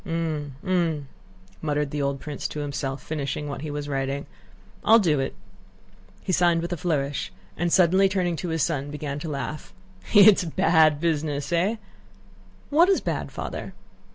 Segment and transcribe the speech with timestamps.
[0.03, 0.55] "Hm...
[0.63, 1.07] Hm..."
[1.61, 4.25] muttered the old prince to himself, finishing what he was writing.
[4.83, 5.35] "I'll do it."
[6.23, 9.75] He signed with a flourish and suddenly turning to his son began to laugh.
[10.11, 11.75] "It's a bad business, eh?"
[12.71, 13.75] "What is bad, Father?"